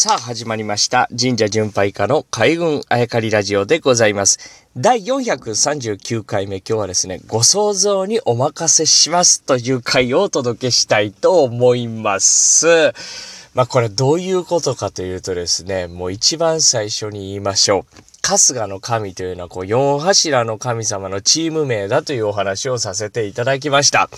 [0.00, 4.38] さあ始まりました神社巡拝家の海軍あやかりラジオでございます。
[4.76, 12.92] 第439回目今日はですね、ご想像にお任せしますという回をお届けしたいと思います。
[13.54, 18.17] まあこれどういうことかというとですね、もう一番最初に言いましょう。
[18.28, 24.10] 春日の神というのは、こう、四柱の神様のチーム名だというお話をさせていただきました。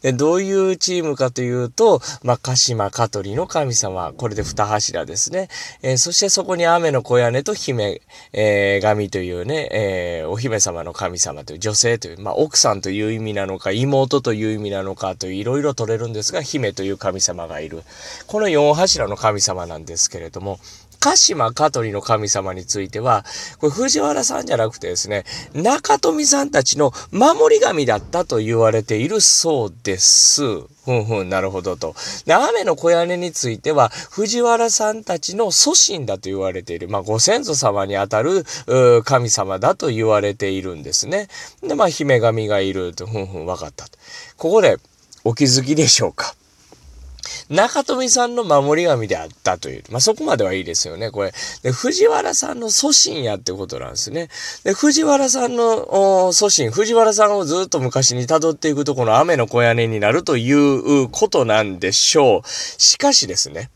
[0.00, 5.50] で、どういうチームかというと、まあ、鹿島香取の神様、これで二柱ですね。
[5.82, 8.00] えー、そしてそこに雨の小屋根と姫、
[8.32, 17.82] えー、神というね、えー、お姫様の神様という女性という、まあ、奥さんという意味なのか、妹という意味なのかといういろいろ取れるんですが、姫という神様がいる。
[18.28, 20.58] この四柱の神様なんですけれども、
[21.00, 23.24] 鹿島香取の神様については、
[23.58, 30.42] これ藤原さんじゃなくてですね、中富さんたちの守り神だったと言われているそうです。
[30.88, 31.94] ふんふん、なるほどと。
[32.24, 36.88] で、雨の小屋根については、藤原さんたちの祖神だと言われている。
[36.88, 38.44] まあ、ご先祖様にあたる
[39.04, 41.28] 神様だと言われているんですね。
[41.62, 43.98] で、まあ、姫神がいると、ふんふん、わかったと。
[44.36, 44.78] ここで、
[45.24, 46.34] お気づきでしょうか
[47.50, 49.84] 中富さんの守り神であったという。
[49.90, 51.32] まあ、そこまではいいですよね、これ。
[51.62, 54.28] で、藤原さんの祖神やってことなんですね。
[54.64, 62.48] で、藤原さんの祖神、藤原さんをずっと昔に辿っていくとこの雨の小屋根になるということなんでしょう。
[62.48, 63.70] しかしですね、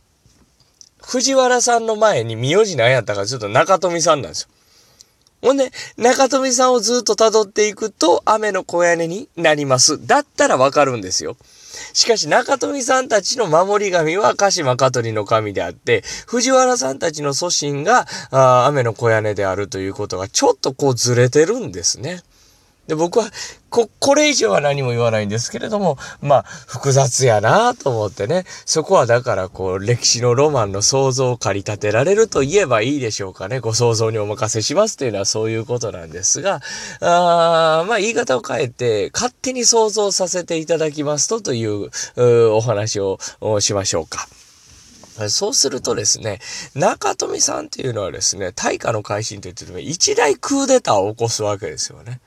[1.00, 4.48] 藤原さんの前に名字何やったかちょっと中富さんなんですよ。
[5.42, 10.06] ほんで、中富さんをずっと辿っていくと雨の小屋根になります。
[10.06, 11.36] だったらわかるんですよ。
[11.92, 22.22] しかし中富さんたちの守り神は鹿島香取の神であって、藤原さんたちの祖神があ雨の小屋根であるということがちょっとこうずれてるんですね。
[22.88, 23.30] で、僕は、
[23.70, 28.44] こ、これ以上は何も言わないんですけれども、まあ、複雑やなと思ってね。
[28.66, 33.60] そこはだから、こう、歴史のロマンの想像を駆り立てられると言えばいいでしょうかね。
[33.60, 36.60] ご想像にお任せしますというのはそういうことなんですが、
[37.00, 43.18] あまあ、言い方を変えて、勝手に想像させていただきますとというお話を
[43.60, 44.26] しましょうか。
[45.28, 46.40] そうするとですね、
[46.74, 52.20] 中富さんっていうのはですね、大化の改新といって一大クーデターを起こすわけですよね。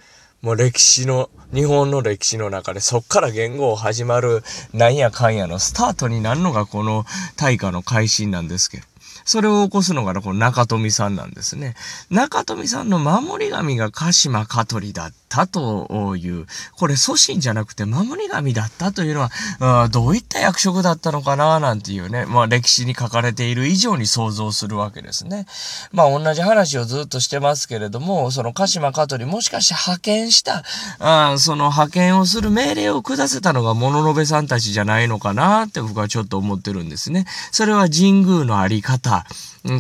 [0.46, 7.04] もう歴史の、日本の歴史の中でそっから言語を始まるなんやかんやのスタートになるのがこの
[7.36, 8.84] 大化の改新なんですけど。
[9.26, 11.76] それを起こすのがこの中富さんなんですね。
[12.10, 16.46] 中富さんの守り神が鹿島香取だったという、
[16.78, 19.28] これ祖神じゃなくて守り神だったというの
[19.60, 25.48] は、どういった役職だったのかななんていうね、まあ歴史に書かれている以上に想像するわけですね。
[25.92, 30.64] まあ同じ話をずっとしてますけれども、その鹿島香取もしかして派遣した、
[31.00, 37.26] あその派遣をする命令を下せたのが物の部さんたちじゃないのかなって僕はちょっと思ってるんですね。
[37.52, 39.15] それは神宮のあり方、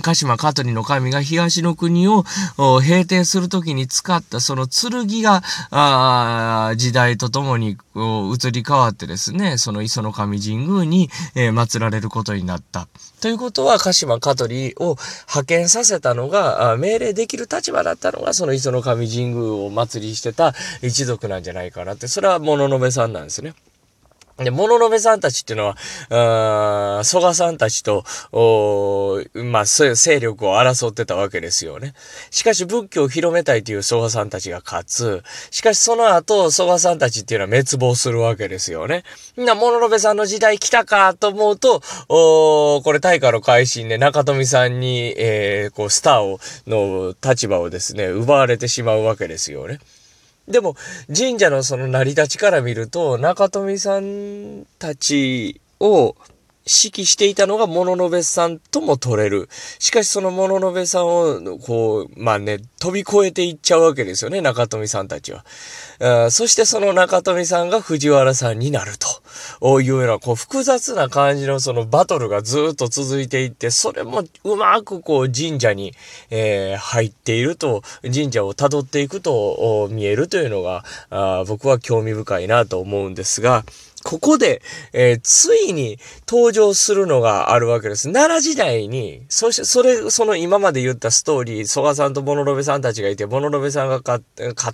[0.01, 2.23] 鹿島香取の神が東の国を
[2.81, 12.87] 平定するときに使ったその剣が、時代とともに移り変わってですね、その磯の神神宮に、えー、祀られることになった。
[13.21, 14.97] ということは、鹿島香取を
[15.27, 23.53] 派遣させたのが、命令できる立場だったのが、その磯の神神宮を祭りしてた一族なんじゃないかなって、それは物の部さんなんですね。
[24.37, 25.73] で、物の部さんたちっていうの
[26.09, 28.03] は、あ蘇我さんたちと、
[29.33, 31.93] まあ、そういう勢力を争ってたわけですよね。
[32.31, 35.23] しかし仏教を広めたいという蘇我さんたちが勝つ。
[35.51, 39.03] しかしその後、蘇我さんたちっていうのは滅亡するわけですよね。
[39.37, 49.79] な、物の部さんの時代来たかと思うと、おこれ大化の改新で中富さんに、えー、こう、スターを、の立場をですね、奪われてしまうわけですよね。
[50.47, 50.75] でも、
[51.07, 56.15] 神社のその成り立ちから見ると、中富さんたちを
[56.65, 59.49] 指揮していたのが物の部さんとも取れる。
[59.77, 65.45] しかしその物の部さんを、こう、まあね、飛び越えていっちゃうわけですよね、中富さんたちは。
[66.31, 68.93] そしてその中富さんが藤原さんになる
[69.61, 75.93] というような、こう、複雑な感じのそのバトルがずっと続いていって、それもうまくこう神社に、
[76.31, 80.83] えー、入っていると、神社を辿っていくと見えるというのが、
[81.45, 83.63] 僕は興味深いなと思うんですが、
[84.05, 84.61] ここで、
[84.93, 85.97] えー、ついに
[86.27, 88.13] 登場するのがあるわけです。
[88.13, 94.23] 奈良時代に、そして、それ、その今まで言ったストーリー、蘇我さんと物部さんたちがいて、物部さんが勝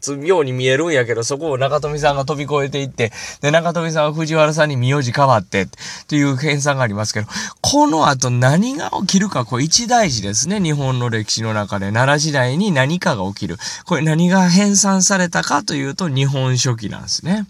[0.01, 5.69] つように見えるんやけど、そこを中富さんが飛び越えていって、で、中富さんは藤原さんに名字変わって、
[6.10, 7.28] という編纂がありますけど、
[7.62, 10.60] この後何が起きるか、これ一大事ですね。
[10.60, 13.56] 日本の歴史の中で、奈良時代に何かが起きる。
[13.86, 17.48] これ何が編纂されたかというと、日本書紀なんですね。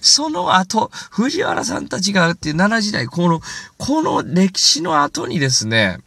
[0.00, 3.40] その後、藤原さんたちがあって奈良時代、この、
[3.76, 5.98] この歴史の後にですね、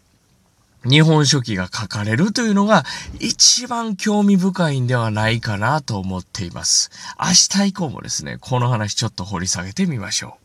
[0.83, 2.83] 日本書紀が書かれるというのが
[3.19, 6.89] 一番興味深いんではないかなと思っています。
[7.19, 10.40] 明日以降もですね、この話ちょっと掘り下げてみましょう。